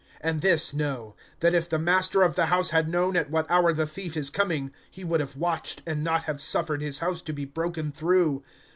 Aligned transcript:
(39)And 0.23 0.41
this 0.41 0.73
know, 0.73 1.15
that 1.41 1.53
if 1.53 1.69
the 1.69 1.77
master 1.77 2.23
of 2.23 2.33
the 2.33 2.47
house 2.47 2.71
had 2.71 2.89
known 2.89 3.15
at 3.15 3.29
what 3.29 3.45
hour 3.51 3.71
the 3.71 3.85
thief 3.85 4.17
is 4.17 4.31
coming, 4.31 4.71
he 4.89 5.03
would 5.03 5.19
have 5.19 5.37
watched, 5.37 5.83
and 5.85 6.03
not 6.03 6.23
have 6.23 6.41
suffered 6.41 6.81
his 6.81 6.97
house 7.05 7.21
to 7.21 7.33
be 7.33 7.45
broken 7.45 7.91
through. 7.91 8.41